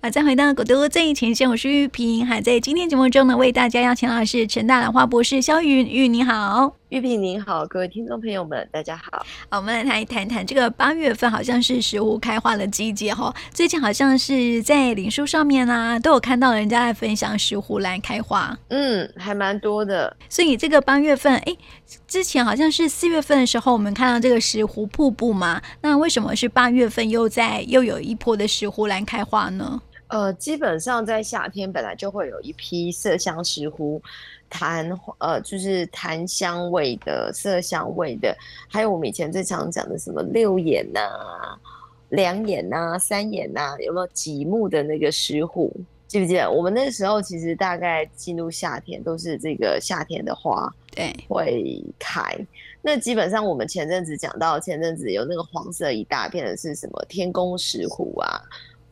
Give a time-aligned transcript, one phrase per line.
[0.00, 6.72] 啊，再回到古都最前线，我是玉萍，还在今天节目中呢，为大家邀请到的是成大兰花博士肖云玉，你好。
[6.90, 9.26] 玉萍您好，各位听众朋友们，大家好。
[9.50, 13.34] 好，我们来谈一谈这个八月份好像是石斛开花的季节哈。
[13.52, 18.56] 最近好像是在脸书上面啊，都有看到人家在分享石斛兰开花。
[18.68, 20.16] 嗯，还蛮多的。
[20.28, 21.56] 所以这个八月份，哎，
[22.06, 25.60] 之前好像是四月份的时候，我们看到这个石斛瀑布嘛。
[25.82, 29.82] 那为什么是八月份又在又有一波的石斛兰开花呢？
[30.08, 34.00] 呃，基本上在夏天本来就会有一批麝香石斛。
[34.50, 38.34] 檀呃，就是檀香味的、麝香味的，
[38.66, 41.60] 还有我们以前最常讲的什么六眼呐、啊、
[42.08, 45.70] 两眼呐、啊、三眼呐、啊，有没有几目的那个石斛？
[46.06, 46.50] 记不记得？
[46.50, 52.22] 我们那时候其实大概进入夏天，都是这个夏天的花对会开。
[52.80, 58.40] 那基本上我们前阵子讲到，前阵子有那个黄色一大片的是什么天公石斛啊？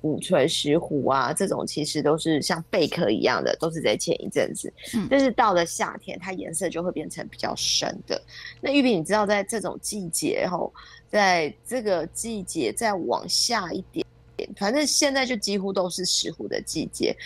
[0.07, 4.73] 鼓垂石斛啊，这种其实都是像贝壳一样的，都是在前一阵子。
[4.95, 8.23] 嗯，但是到了夏天，它颜色就会变成比较深的。
[8.61, 10.73] 那玉萍，你知道在这种季节后，
[11.11, 17.17] 在这个季节再往下一点点，反正现在就几乎都是石斛的季节。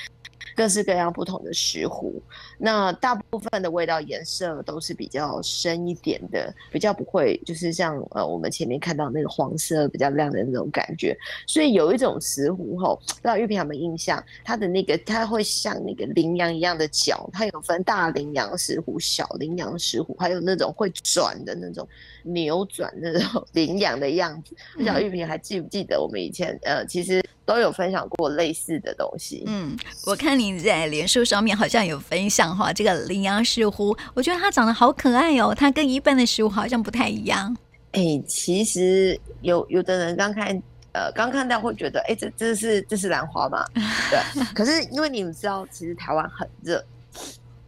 [0.61, 2.13] 各式各样不同的石斛，
[2.59, 11.17] 那大部分的味道颜色都是比较深一点的，比较不会就是像呃我们前面看到那个黄色比较亮的那种感觉。
[11.47, 14.23] 所以有一种石斛吼，不知道玉萍有没有印象？
[14.45, 21.89] 它的那个它会像那个羚羊一样的角，它有分大羚羊石斛、小羚羊石斛，还有那种会转的那种
[22.23, 24.55] 扭转那种 羚羊的样子。
[24.75, 27.25] 不知道玉萍还记不记得我们以前呃其实。
[27.51, 29.43] 都有分享过类似的东西。
[29.49, 37.57] 嗯，我看你在脸书上面好像有分享哈，这个羚羊石斛，我觉得它长得好可爱哦，它跟一般的石斛好像不太一样。
[37.91, 40.63] 哎、欸，其实有有的人刚看
[40.93, 43.65] 呃刚看到会觉得，哎、欸，这这是这是兰花吗？
[43.75, 44.45] 对。
[44.55, 46.81] 可是因为你们知道，其实台湾很热。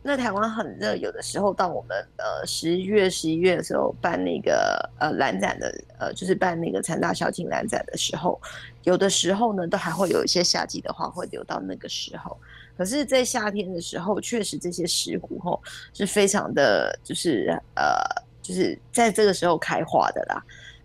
[0.02, 8.40] 那台湾很热，有的时候到我们呃十月、十一月的时候办那个呃兰展的呃，就是办那个成大校庆兰展的时候，
[8.82, 12.36] 有的时候呢，都还会有一些夏季的花会留到那个时候。
[12.76, 15.62] 可是，在夏天的时候，确实这些石斛吼
[15.92, 18.02] 是非常的，就是呃，
[18.42, 20.42] 就是在这个时候开花的啦。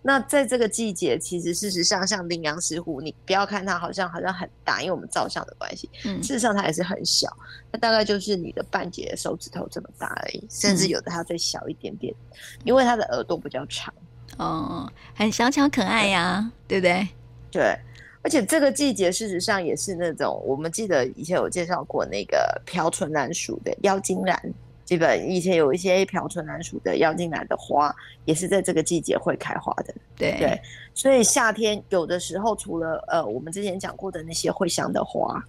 [0.08, 7.28] 那在这个季节，其实事实上，像羚羊石虎，你不要看它好像好像很大，因为我们照相的关系，嗯，事实上它也是很小，
[7.70, 13.94] 它大概就是你的半截手指头这么大而已，甚至有的它再小一点点，嗯、因为它的耳朵比较长，
[14.38, 17.08] 哦，很小巧可爱呀、啊，对，对不对？
[17.52, 17.80] 对，
[18.22, 24.54] 而且这个季节事实上也是那种，我们记得以前有介绍过那个飘春兰属的妖精兰。
[24.88, 27.94] 基本以前有一些瓢春兰属的妖精兰的花，
[28.24, 29.94] 也是在这个季节会开花的。
[30.16, 30.58] 对对，
[30.94, 35.44] 所以夏天有的时候，除了呃我们之前讲过的那些会香的花，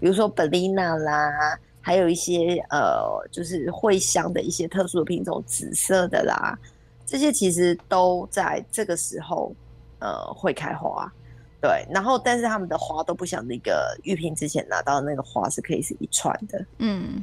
[0.00, 6.58] 比如说本丽娜啦，还有一些呃就是会香的一些特殊的品种，紫色的啦，
[7.06, 9.54] 这些其实都在这个时候
[10.00, 11.08] 呃会开花。
[11.60, 16.66] 对，然后但是他们的花都不像那个玉萍之前拿到的那个花是可以是一串的。
[16.78, 17.22] 嗯。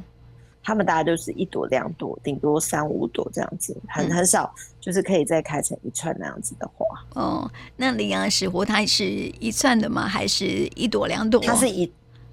[0.68, 6.86] 他们大概就是一朵两朵，顶多三五朵这样子，很很少，就是可以再开成一串那样子的花。
[7.14, 10.06] 哦，那羚羊石斛它是一串的吗？
[10.06, 10.44] 还是
[10.76, 11.40] 一朵两朵？
[11.40, 11.90] 它是一，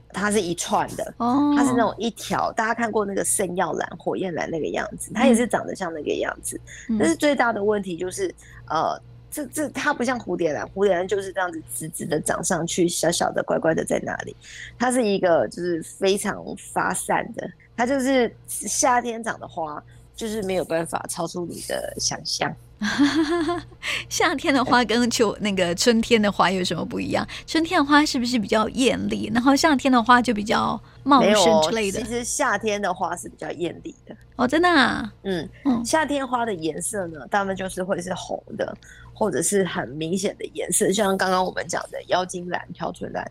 [0.10, 1.14] 它是一串的。
[1.16, 2.52] 哦，它是那种一条。
[2.52, 6.60] 大家看过那个圣耀兰、火焰兰那个样子，它也是长得像那个样子。
[6.90, 8.36] 嗯、但是最大的问题就是，
[8.68, 9.02] 呃，
[9.36, 14.34] 这这它不像蝴蝶兰，蝴蝶兰就是这样子直直的长上去，小小的乖乖的在那里。
[14.80, 16.42] 它是一个就是非常
[16.72, 17.46] 发散的。
[17.76, 19.84] 它就是夏天长的花，
[20.16, 22.56] 就是没有办法超出你的想象。
[24.08, 27.28] 夏天的花跟秋那个春天的花有什么不一样？
[27.46, 29.30] 春天的花是不是比较艳丽？
[29.34, 32.02] 然后夏天的花就比较茂盛之类的。
[32.02, 34.16] 其实夏天的花是比较艳丽的。
[34.38, 35.12] 哦，真的啊？
[35.24, 38.78] 嗯嗯，夏天花的颜色呢，大部分就是会是红的。
[39.16, 43.26] 或者是很明显的颜色，像刚刚我们讲的妖精兰、飘春兰，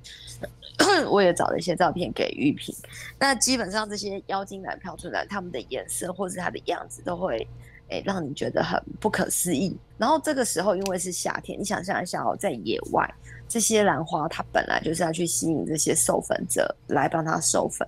[1.11, 2.75] 我也找了一些照片给玉萍。
[3.19, 7.47] 那基本上这些妖精兰、飘春兰，它们的颜色或是它的样子，都会
[7.91, 9.76] 诶、让你觉得很不可思议。
[9.99, 13.14] 然后这个时候，因为是夏天，你想象一下哦，在野外
[13.47, 17.87] 这些兰花，它本来就是要去吸引这些授粉者来帮它授粉。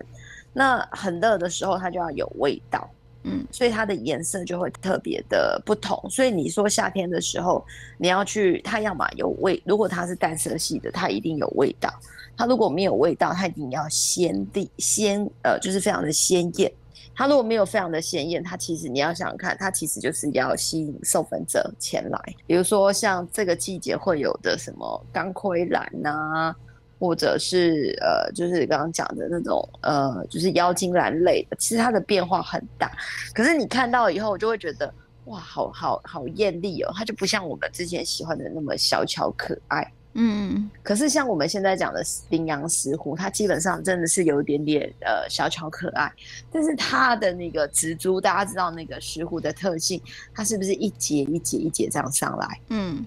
[0.52, 2.88] 那很热的时候，它就要有味道。
[3.28, 6.00] 嗯，所以它的颜色就会特别的不同。
[6.08, 7.64] 所以你说夏天的时候，
[7.98, 11.90] 你要去它，要么有味，如果它是淡色系的，它一定有味道；
[12.36, 16.72] 它如果没有味道，它一定要鲜丽鲜，呃，就是非常的鲜艳。
[17.18, 22.20] 它如果没有非常的鲜艳，它其实你要想看，它其实就是要吸引授粉者前来。
[22.46, 26.54] 比如说像这个季节会有的什么钢盔蓝呐、
[26.98, 32.90] 或者是呃，就是刚刚讲的那种呃，就是妖精兰类的，其实它的变化很大。
[33.34, 34.92] 可是你看到以后，我就会觉得
[35.26, 39.92] 哇，好好好艳丽哦，它就不像我们之前喜欢的那么小巧可爱。
[40.18, 46.10] 嗯，可是像我们现在讲的羚羊石斛，它基本上真的是有一点点呃小巧可爱，
[46.50, 50.00] 但是它的那个植株，大家知道那个石斛的特性，
[50.34, 52.60] 它是不是一节一节一节这样上来？
[52.70, 53.04] 嗯，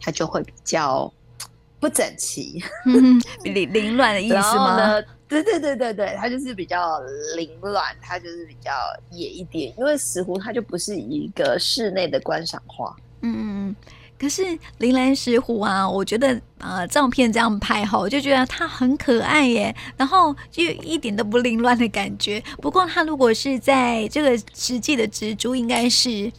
[0.00, 1.12] 它就会比较
[1.80, 5.02] 不整齐，嗯， 凌凌乱的意思吗？
[5.28, 6.98] 对对对对对，它就是比较
[7.36, 8.70] 凌乱，它就是比较
[9.10, 12.94] 野一点，因为石斛它就不是一个室内的观赏花。
[13.20, 13.76] 嗯嗯嗯。
[14.18, 14.42] 可是
[14.78, 22.42] 铃兰石斛啊，我觉得呃照片这样拍哈，我就觉得它很可爱耶，然后就一点都不凌乱的感觉。
[22.60, 26.32] 不过它如果是在这个实际的植株，应该是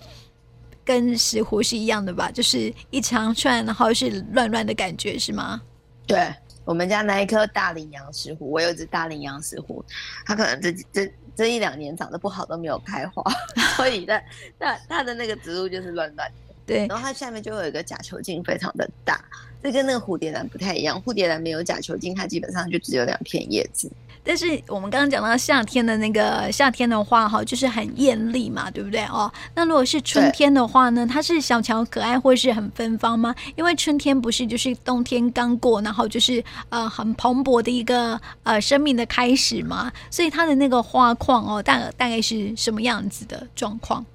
[0.90, 2.32] 跟石斛是一样的吧？
[2.32, 5.62] 就是一长串，然后是乱乱的感觉，是吗？
[6.08, 6.34] 对，
[6.66, 9.86] 我们家那一棵大羚羊石斛，我有一只大羚羊石斛，
[10.26, 13.24] 它可能这这这一两年长得不好都没有开花，
[13.78, 14.20] 所以它
[14.58, 16.56] 它它的那个植物就是乱乱的。
[16.66, 19.24] 对，然后它下面就有一个假球茎，非常的大。
[19.62, 23.92] 这跟那个蝴蝶兰不太一样，蝴蝶兰没有假球茎，它基本上就只有两片叶子。
[24.30, 29.32] 但是我们刚刚讲到夏天的那个夏天的话哈，就是很艳丽嘛，对不对哦？
[29.56, 33.34] 那如果是春天的话呢，它是小巧可爱，或是很芬芳吗？
[33.56, 44.06] 因为春天不是就是冬天刚过，然后就是呃很蓬勃的一个呃生命的开始嘛，所以它的那个花况哦，大大概是什么样子的状况？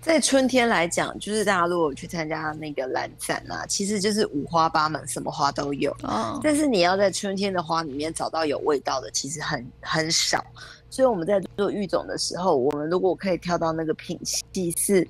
[0.00, 5.90] 在春天来讲，就是大家如果去参加那个兰展啊，其实就是五花八门，什么花都有。
[6.04, 6.40] 哦。
[6.42, 10.42] 但是你要在春天的花里面找到有味道的，其实很很少。
[10.88, 15.06] 所以我们在做育种的时候，我们如果可以挑到那个品系是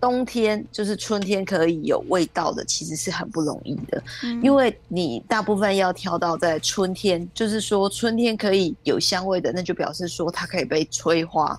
[0.00, 4.02] 冬天，就是春天可以有味道的，其实是很不容易的。
[4.22, 4.40] 嗯。
[4.42, 11.58] 因为你大部分要挑到在春天，就是说春天可以有香味的，那就表示说它可以被催花。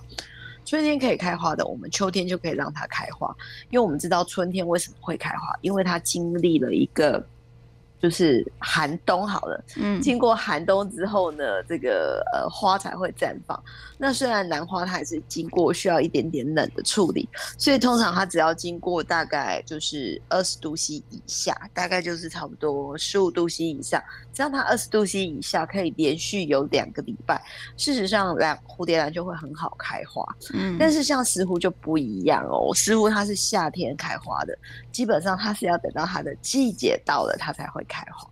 [0.70, 3.34] 春天可以开花的，我们秋天就可以让它开花，
[3.70, 7.20] 因为我们知道春天为什么会开花，因为它经历了一个。
[8.00, 13.62] 就是寒冬好了，嗯，经过寒冬之后呢，这个呃花才会绽放。
[13.98, 24.02] 那虽然兰花它还是经过需要一点点冷的处理，所以通常它只要经过大概就是二十度 C 以下，大概就是差不多十五度 C 以上，
[24.32, 27.42] 只要它二十度 C 以下可以连续有两个礼拜，
[27.76, 30.24] 事实上兰蝴蝶兰就会很好开花。
[30.54, 34.56] 嗯，但是像石斛就不一样哦，石斛它是夏天开花的，
[34.90, 37.84] 基本上它是要等到它的季节到了，它才会。
[37.90, 38.30] 开花，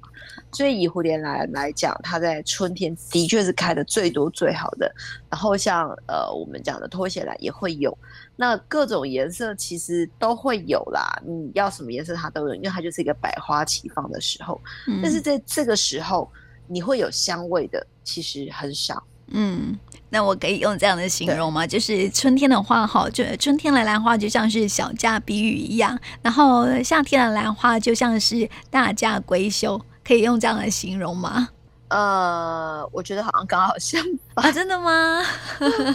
[0.52, 4.94] 所以以蝴蝶兰来讲，它在春天的确是开的最多最好的。
[5.28, 7.96] 然后像呃我们讲的拖鞋兰也会有，
[8.37, 11.20] 那各种颜色其实都会有啦。
[11.26, 14.60] 你要什么颜色它都有，因为它就是一个百花齐放的时候。
[14.87, 15.00] 嗯。
[15.02, 16.31] 但是在这个时候，
[16.69, 19.02] 你会有香味的其实很少。
[19.31, 19.79] 嗯，
[20.11, 21.67] 那我可以用这样的形容吗？
[21.67, 31.49] 就是春天的花哈，就春天的兰花就像是小家碧玉一样，然后夏天的兰花就像是大家闺秀，可以用这样的形容吗？
[31.89, 34.03] 呃，我觉得好像刚好相
[34.35, 34.45] 反。
[34.45, 35.23] 啊，真的吗？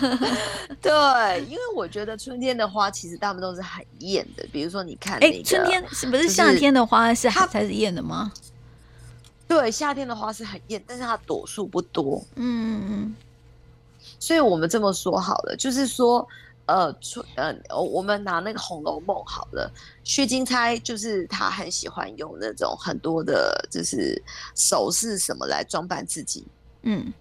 [0.81, 0.91] 对，
[1.45, 8.31] 因为我觉得春天的花其实大部分都是很艳的，比如说你看、那春天是不是夏天的花是它才是艳的吗？
[9.53, 12.19] 对，夏天的花是很艳，但是它朵数不多。
[12.35, 13.15] 嗯嗯嗯。
[14.19, 16.27] 所以我们这么说好了，就是说，
[16.65, 19.71] 呃，春呃，我们拿那个《红楼梦》好了，
[20.03, 24.19] 薛金钗就是她很喜欢用那种很多的，就是
[24.55, 26.43] 首饰什么来装扮自己。
[26.81, 27.13] 嗯。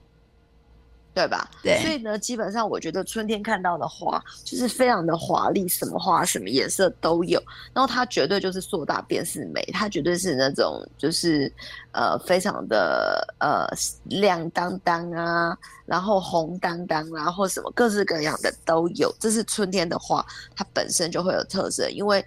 [1.14, 1.46] 对吧？
[1.62, 7.38] 对，所以呢，基本上我觉得春天看到的花就是非常的华丽，什么花、什么颜色都有。
[7.74, 11.52] 然后它绝对就是硕大便是美，它绝对是那种就是
[11.92, 13.68] 呃非常的呃
[14.04, 15.54] 亮当当啊，
[15.84, 19.14] 然后红当当啊，或什么各式各样的都有。
[19.20, 20.24] 这是春天的花，
[20.56, 22.24] 它本身就会有特色，因为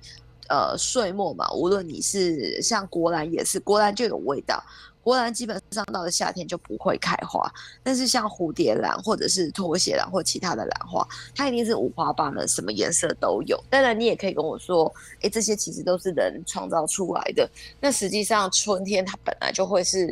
[0.48, 4.63] 呃岁末嘛，无论你是像国兰也是，国兰就有味道。
[5.05, 7.47] 国兰基本上到了夏天就不会开花，
[7.83, 13.63] 但是像蝴蝶兰或者是拖鞋兰或其他的兰花，它一定是五花八门，什么颜色都有。
[13.69, 17.47] 当然，你也可以跟我说，哎、这些其实都是人创造出来的。
[17.79, 20.12] 那实际上春天它本来就会是，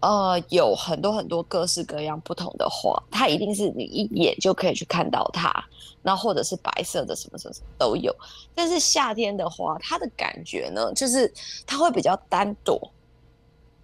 [0.00, 5.50] 呃，有很多很多各式各样不同的花，它一定是你一眼就可以去看到它，
[6.02, 8.14] 那或者是白色的什么什么都有。
[8.54, 11.32] 但是夏天的花，它的感觉呢，就是
[11.66, 12.78] 它会比较单朵。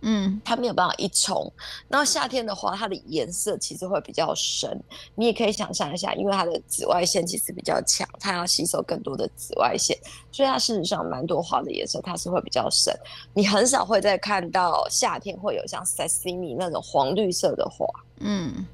[0.00, 1.52] 嗯，它没有办法一冲。
[1.88, 4.80] 然后夏天的话，它的颜色其实会比较深。
[5.16, 9.98] 你也可以想象一下，因为它的紫外线其实比较强，它要吸收更多的紫外线，
[10.30, 12.96] 所以它事实上蛮多花的颜色它是会比较深。
[13.34, 17.84] 你很少会再看到夏天会有像 Sesame 那种黄绿色的花。
[18.20, 18.64] 嗯，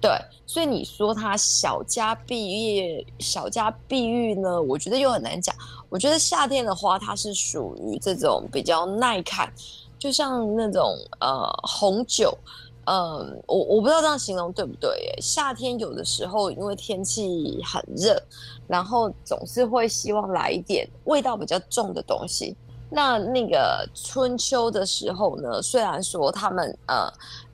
[0.00, 0.10] 对，
[0.44, 4.60] 所以你说它小家碧玉，小家碧玉呢？
[4.60, 5.54] 我觉得又很难讲。
[5.88, 9.52] 我觉得夏天的花，它是属于这种比较耐看。
[10.00, 12.36] 就像那种呃红酒，
[12.86, 15.14] 嗯、呃，我我不知道这样形容对不对？
[15.20, 18.20] 夏天有的时候因为天气很热，
[18.66, 22.56] 然后总是会希望来一点味道比较重的东西。
[22.92, 27.08] 那那个春秋的时候呢，虽然说他们呃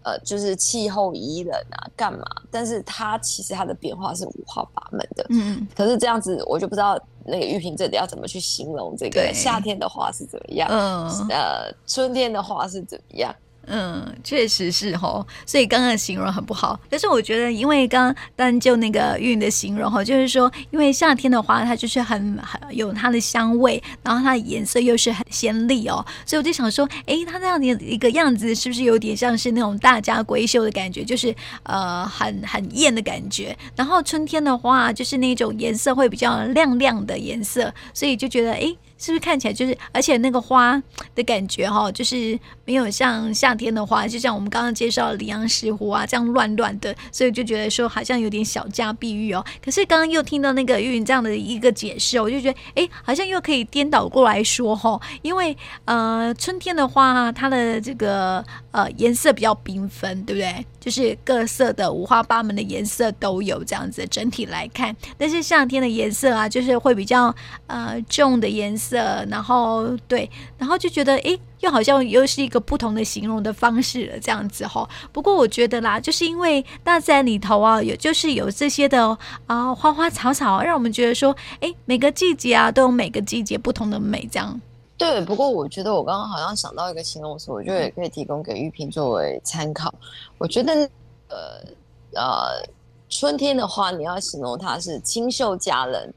[0.06, 2.25] 呃就是气候宜人啊，干嘛？
[2.50, 5.26] 但是它其实它的变化是五花八门的。
[5.30, 6.96] 嗯，可是这样子我就不知道。
[7.28, 10.68] 那个玉萍，这里要怎么去形容这个夏天的花是怎么样？
[10.70, 13.34] 嗯，呃，春天的花是怎么样？
[13.66, 16.78] 嗯，确实是哦，所以刚刚的形容很不好。
[16.88, 33.56] 但是我觉得，因为刚刚单就那个韵的形容哈，就是说，因为夏天的花它就是很很有它的香味，然后它的颜色又是很鲜丽哦，所以我就想说，哎，它这样的一个样子是不是有点像是那种大家闺秀的感觉，就是呃很很艳的感觉。
[33.75, 38.75] 然后春天的话就是那种颜色会比较亮亮的颜色，所以就觉得哎。
[38.98, 40.82] 是不是看起来就是，而且那个花
[41.14, 49.44] 的感觉哈，就是没有像夏天的花，就像我们刚刚介绍的里阳石斛啊这样乱乱的，所以就觉得说好像有点小家碧玉哦。
[49.62, 60.66] 可是刚刚又听到那个玉云这样的一个解释，我就觉得哎，好像又可以颠倒过来说哈，因为呃春天的花它的这个呃颜色比较缤纷，对不对？
[60.87, 67.35] 就是各色的五花八门的颜色都有这样子，整体来看，但是夏天的颜色啊，就是会比较
[67.66, 74.88] 呃重的颜色，然后对，然后就觉得诶，又好像又是一个不同的形容的方式了，这样子哈。
[75.12, 84.61] 不过我觉得啦，就是因为大自然里头啊，有就是有这些的啊、花花草草，让我们觉得说，诶，每个季节啊都有每个季节不同的美，这样。
[84.98, 89.94] 对，不过我觉得我刚刚好像想到一个形容词，我觉得也可以提供给玉萍作为参考。
[90.38, 90.72] 我觉得，
[91.28, 91.60] 呃
[92.14, 92.62] 呃，
[93.10, 96.12] 春天的话，你要形容它是清秀佳人，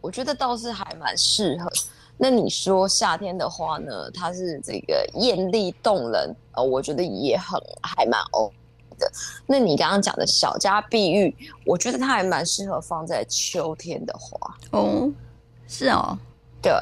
[0.00, 1.70] 我觉得倒是还蛮适合。
[2.16, 8.54] 那你说夏天的话呢，它是这个艳丽动人，呃，我觉得也很还蛮 OK
[8.98, 9.12] 的。
[9.46, 11.36] 那你刚刚讲的小家碧玉，
[11.66, 14.56] 我觉得它还蛮适合放在秋天的花。
[14.70, 15.10] 哦，
[15.68, 16.16] 是哦，
[16.62, 16.72] 对。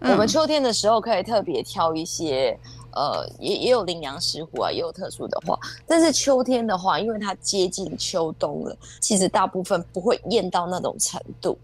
[0.00, 2.58] 我们秋天的时候可以特别挑一些，
[2.92, 5.58] 呃，也也有羚羊石斛啊，也有特殊的花。
[5.86, 11.58] 但是秋天的话，因为它接近秋冬了，其实大部分不会艳到那种程度。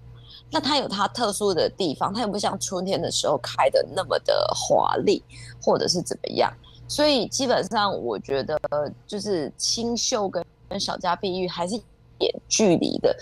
[0.50, 5.22] 那它有它特殊的地方，它也不像春天的时候开的那么的华丽，
[5.62, 6.52] 或者是怎么样。
[6.88, 8.58] 所以基本上，我觉得
[9.06, 11.82] 就是清秀跟跟小家碧玉还是有
[12.18, 13.16] 点距离的。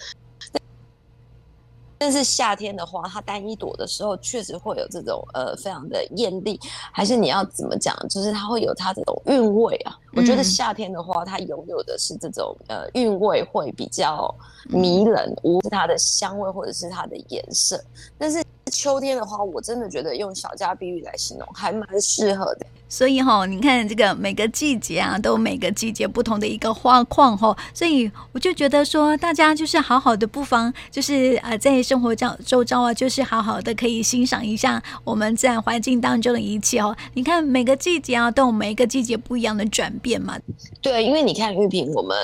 [2.01, 6.59] 但是夏天的花，它单一朵的时候，确实会有这种呃非常的艳丽，
[6.91, 7.95] 还是你要怎么讲？
[8.09, 9.99] 就是它会有它这种韵味啊。
[10.15, 14.35] 我觉得夏天的花，它拥有的是这种呃韵味会比较
[14.71, 17.79] 迷人，无论是它的香味或者是它的颜色。
[18.17, 22.67] 但是秋天的话，我真的觉得用小家碧玉来形容还蛮适合的。
[22.89, 36.97] 所以哈，你看这个每个季节啊，都有每个季节不同的一个花况哈，所以我就觉得说，大家就是好好的，不妨就是呃，在生活周周遭啊，就是好好的可以欣赏一下我们自然环境当中的一切哦。
[37.15, 40.37] 你看每个季节啊，都有每一个季节不一样的转变嘛。
[40.81, 42.17] 对，因为你看玉萍，我们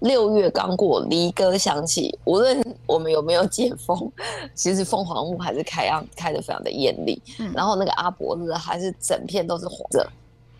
[0.00, 4.12] 六月刚过，离歌响起，无论我们有没有解封，
[4.54, 10.06] 其实凤凰木还是开样开的非常的艳丽，嗯，然后那个阿伯日还是整片都是黄色。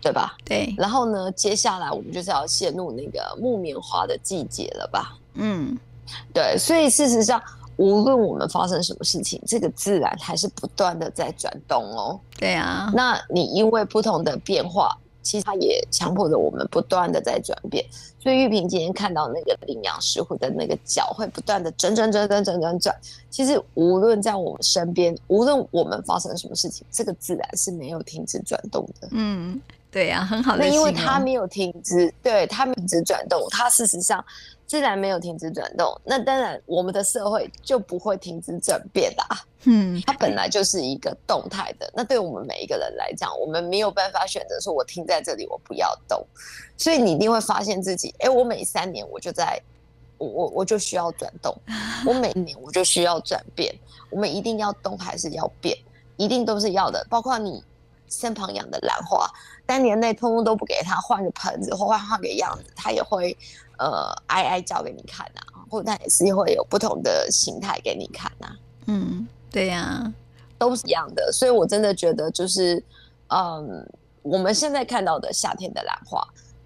[0.03, 0.35] 对吧？
[0.43, 0.73] 对。
[0.79, 5.15] 然后呢，接下来我们就是要陷入那个木棉花的季节了吧？
[5.35, 5.77] 嗯，
[6.33, 6.57] 对。
[6.57, 7.39] 所以事实上，
[7.77, 12.19] 无论我们发生什么事情，这个自然还是不断的在转动哦。
[12.35, 12.91] 对啊。
[12.95, 14.89] 那你因为不同的变化，
[15.21, 17.85] 其实它也强迫着我们不断的在转变。
[18.21, 22.95] 所以玉萍今天看到那个羚羊石虎的那个脚会不断的转转转转转转转。
[23.29, 29.07] 其实无论在我们身边，无论我们发生什么事情，这个自然是没有停止转动的。
[29.11, 29.59] 嗯。
[29.89, 30.63] 对呀、啊，很好的。
[30.63, 34.23] 那因为它没有停止，对，它没有停止转动，它事实上
[34.65, 35.93] 自然没有停止转动。
[36.05, 39.27] 那当然，我们的社会就不会停止转变啦。
[39.65, 41.91] 嗯，它本来就是一个动态的。
[41.93, 46.25] 那对我们每一个人来讲，我们没有办法选择说，我停在这里，我不要动。
[46.77, 49.61] 所以你一定会发现自己，哎，我每三年我就在，
[50.17, 51.55] 我我我就需要转动，
[52.05, 53.73] 我每年我就需要转变。
[54.09, 55.77] 我们一定要动还是要变，
[56.17, 57.63] 一定都是要的，包括你。
[58.13, 59.25] 身旁养的兰花，
[59.65, 63.31] 三年内通通都不给它换个盆子或换换个样子，它也会
[63.77, 68.59] 呃哀哀叫给你看呐、啊，或者它也是会有不同的形态给你看呐、啊。
[68.87, 70.13] 嗯，对呀、啊，
[70.59, 71.31] 都是一样的。
[71.31, 72.83] 所以我真的觉得就是，
[73.29, 73.89] 嗯，
[74.23, 76.21] 我们现在看到的夏天的兰花。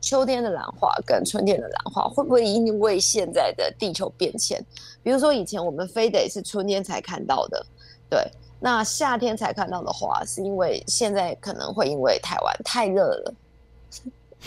[0.05, 4.63] 秋天的兰花跟春天的兰花会不会因为现在的地球变迁，
[5.01, 7.65] 比如说以前我们非得是春天才看到的，
[8.07, 13.33] 对，那夏天才看到的花，是因为现在可能会因为台湾太热了，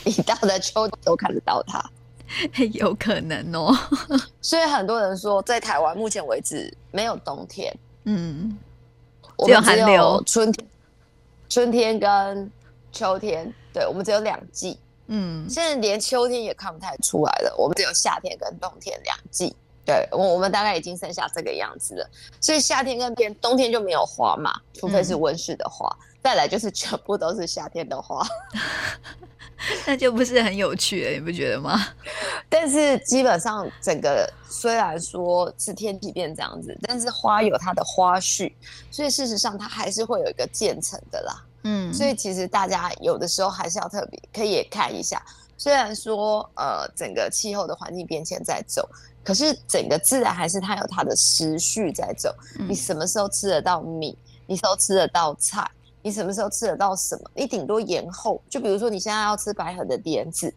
[0.05, 1.85] 你到了秋天都看得到它，
[2.75, 3.77] 有可能哦。
[4.41, 8.57] 所以很多人说，在台湾目前为止没有冬天，嗯，
[9.45, 10.69] 只有寒流，春天、
[11.49, 12.49] 春天跟
[12.93, 14.79] 秋天，对，我们只有两季。
[15.09, 19.55] 嗯，现在连秋天也看不太出来了，我们只有夏天跟冬天两季。
[19.85, 22.11] 对，我我们大概已经剩下这个样子了，
[22.43, 25.89] 所以夏天跟天冬天就没有花嘛，除非是温室的花。
[25.99, 28.23] 嗯、再来就是全部都是夏天的花，
[29.87, 31.83] 那就不是很有趣了，你不觉得吗？
[32.51, 38.55] 但是基本上整个虽然说是天气变这样子，但是花有它的花序，
[38.91, 41.43] 所以事实上它还是会有一个渐层的啦。
[41.63, 45.23] 嗯，所以其实大家有的时候还是要特别可以也看一下，
[45.57, 48.89] 虽然说呃整个气候的环境变迁在走，
[49.25, 52.35] 可是整个自然还是它有它的时序在走。
[52.59, 54.17] 嗯、你什么时候吃得到米？
[54.47, 55.69] 你什么时候吃得到菜？
[56.01, 57.31] 你什么时候吃得到什么？
[57.35, 58.41] 你顶多延后。
[58.49, 60.55] 就比如说你现在要吃白河的莲子，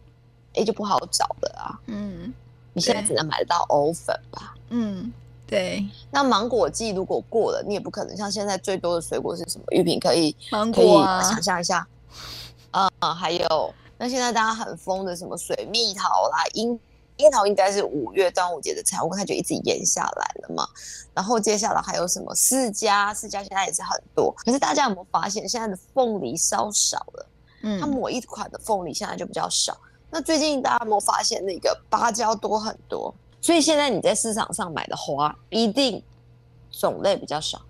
[0.54, 1.78] 哎，就不好找了啊。
[1.86, 2.32] 嗯，
[2.72, 4.54] 你现在只能买得到藕粉吧？
[4.70, 5.12] 嗯。
[5.52, 9.64] 对，那芒果季如果过了，你也不可能像现在最多的水果是什么？
[9.70, 11.86] 玉萍可以芒果啊，可以想象一下，
[12.70, 16.80] 啊、嗯，还有那现在大家很疯的什么水蜜桃啦，樱
[17.18, 20.66] 樱桃应该是五月端午节的产物，它就一直延下来了嘛。
[21.12, 23.14] 然后接下来还有什么释迦？
[23.14, 27.26] 释迦现在也是很多，可是大家有没有发现现在的凤梨稍少了？
[27.62, 29.76] 嗯，它某一款的凤梨现在就比较少。
[30.10, 33.14] 那最近大家有没有发现那个芭蕉多很多？
[33.42, 36.02] 所以现在你在市场上买的花一定
[36.70, 37.60] 种类比较少，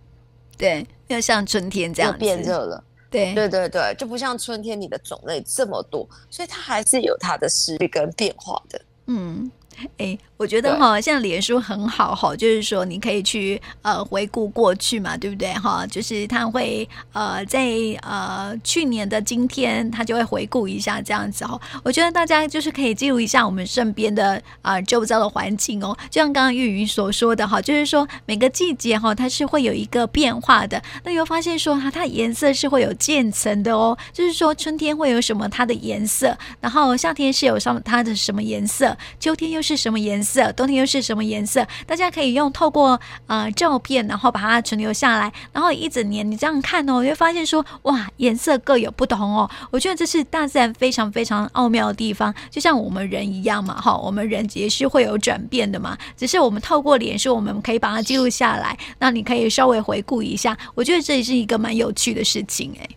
[0.57, 3.35] 对，要像春天这样变热了，对。
[3.35, 9.51] 对对对，就不像春天你的种类这么多，所以它还是有它的实力跟变化的，嗯。
[9.99, 15.87] 哎，我觉得哈，像脸书很好哈，就是说你可以去呃回顾过去嘛，对不对哈？
[15.87, 17.69] 就是他会呃在
[18.03, 21.61] 呃去年的今天，他就会回顾一下这样子哈。
[21.83, 30.83] 我觉得大家就是可以记录一下我们身边的啊、呃、周遭的环境哦，就像刚刚玉云所说的哈，就是说每个季节哈，它是会有一个变化的。
[31.05, 39.83] 那又发现说哈，它颜色是会有渐层的哦，就是说春天会有什么它的颜色，然后夏天是有什么它的什么颜色，秋天又是。
[39.83, 40.53] 什么颜色？
[40.53, 41.67] 冬天又是什么颜色？
[41.89, 49.51] 大家可以用透过呃照片，然后把它存留下来，然后一整年你这样看哦，你会发现说哇，颜色各有不同哦。
[49.73, 55.99] 我觉得这是大自然非常非常奥妙的地方，就像我们人一样嘛，哈，我们人也是会有转变的嘛。
[56.17, 60.57] 只是我们透过脸书，我们可以把它记录下来，那你可以稍微回顾一下。
[60.77, 62.89] 我觉得这也是一个蛮有趣的事情哎。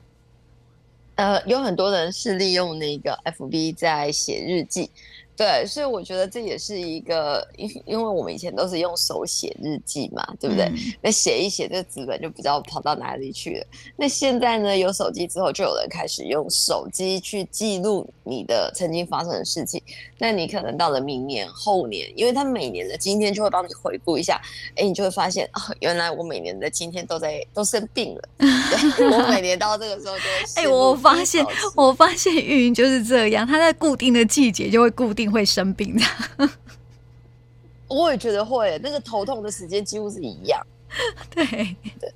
[1.15, 4.91] 呃，有很多人是利用那个 FB 在写日记。
[5.37, 10.65] 对，所以我觉得这也是一个，因因为我们以前都是用手写日记嘛，对不对？
[10.67, 13.65] 嗯、那写一写，这个纸本就不知道跑到哪里去了。
[13.97, 19.81] 那现在呢，有手机之后，就有人开始用手机去记录你的曾经发生的事情。
[20.17, 24.41] 那你可能到了明年、后年，因为他每年的今天就会帮你回顾一下，
[24.77, 28.21] 哎，你就会发现啊、哦，原来我每年的今天都在都生病了。
[28.37, 31.45] 对，我每年到这个时候就会 哎，我发现
[31.75, 35.24] 我发现玉云就是这样，他在固定的季节就会固定。
[35.27, 36.49] 会生病的，
[37.87, 40.61] 我也觉得会，那个头痛的时间几乎是一样，
[41.29, 41.45] 对。
[41.99, 42.13] 对，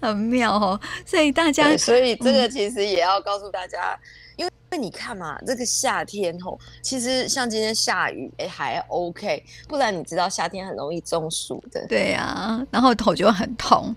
[0.00, 0.80] 很妙哦。
[1.04, 3.92] 所以大家，所以这个其实也要告诉大家，
[4.38, 13.94] 嗯、因为你看嘛，这个夏天吼，其实像今天下雨，哎还 OK，不然你知道夏天很容易中暑的，对呀、啊，然后头就很痛。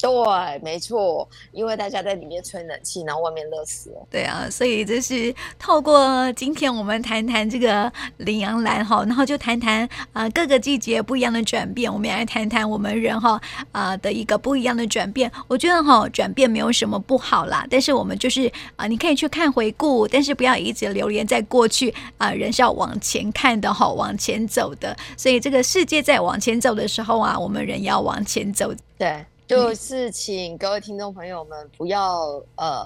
[0.00, 4.06] 对，没错，因为大家在里面吹冷气，然后外面热死了。
[4.10, 13.40] 对啊，所以就是透过今天我们谈谈这个领养兰哈，然后就谈谈啊、呃、各个季节不一样的转变，我们也来谈谈我们人哈
[13.72, 15.30] 啊、呃、的一个不一样的转变。
[15.48, 24.96] 我觉得哈转变没有什么不好啦，但是我们就是啊、呃、你可以去看回顾，但是不要一直流连在过去啊、呃，人是要往前看的哈，往前走的。
[25.16, 28.72] 所以这个世界在往前走的时候啊，我们人要往前走。
[28.96, 29.24] 对。
[29.50, 32.84] 就是请各位听众朋友们不要呃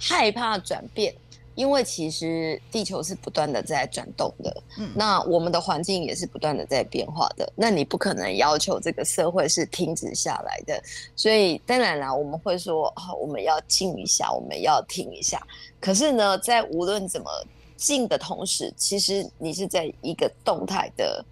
[0.00, 1.14] 害怕转变，
[1.54, 10.82] 因为其实地球是不断的在转动的，嗯，那我们的环境也是不断的在变化的，那你不可能要求这个社会是停止下来的，
[11.14, 15.46] 所以当然啦，我们会说，啊，我们要静一下，我们要停一下。
[15.78, 17.30] 可是呢，在无论怎么
[17.76, 21.22] 静的同时，其实你是在一个动态的。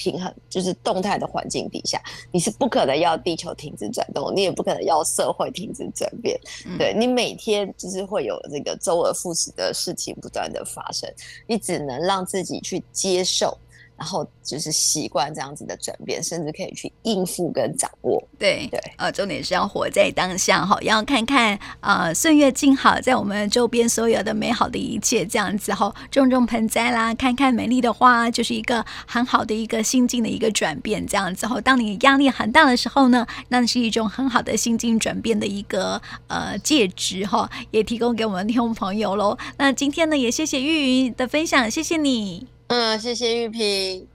[0.00, 2.00] 平衡就是动态的环境底下，
[2.32, 6.40] 你是不可能要地球停止转动，你也不可能要社会停止转变。
[6.64, 11.06] 嗯、对，你每天就是会有这个周而复始的事情不断的发生，
[11.46, 13.54] 你只能让自己去接受。
[14.00, 18.18] 然后就是习惯这样子的转变，甚至可以去应付跟掌握。
[18.38, 31.60] 对对，呃，重点是要活在当下哈，要看看呃岁月静好，在我们周边所有的美好的一切这样子哈，种种盆栽啦，看看美丽的花，就是一个很好的一个心境的一个转变这样子哈。
[31.60, 39.36] 当你压力很大的时候呢，那是一种很好的心境转变的一个呃介质哈，也提供给我们听众朋友喽。
[39.58, 42.59] 那今天呢，也谢谢玉云的分享，谢谢你。
[42.70, 44.06] 嗯，谢谢玉萍。